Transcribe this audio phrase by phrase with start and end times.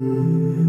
[0.00, 0.67] Música